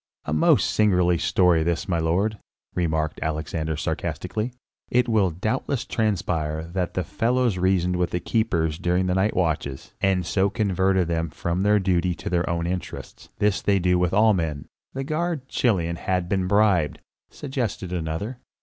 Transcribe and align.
"A 0.25 0.33
most 0.33 0.71
singular 0.71 1.19
story 1.19 1.61
this, 1.61 1.87
my 1.87 1.99
lord," 1.99 2.39
remarked 2.73 3.19
Alexander 3.21 3.77
sarcastically. 3.77 4.51
"It 4.89 5.07
will 5.07 5.29
doubtless 5.29 5.85
transpire 5.85 6.63
that 6.73 6.95
the 6.95 7.03
fellows 7.03 7.59
reasoned 7.59 7.97
with 7.97 8.09
the 8.09 8.19
keepers 8.19 8.79
during 8.79 9.05
the 9.05 9.13
night 9.13 9.35
watches, 9.35 9.93
and 10.01 10.25
so 10.25 10.49
converted 10.49 11.07
them 11.07 11.29
from 11.29 11.61
their 11.61 11.77
duty 11.77 12.15
to 12.15 12.31
their 12.31 12.49
own 12.49 12.65
interests; 12.65 13.29
this 13.37 13.61
do 13.61 13.79
they 13.79 13.93
with 13.93 14.11
all 14.11 14.33
men." 14.33 14.65
"The 14.95 15.03
guard, 15.03 15.47
Chilion, 15.47 15.97
hath 15.97 16.27
been 16.27 16.47
bribed," 16.47 16.97
suggested 17.29 17.93
another. 17.93 18.39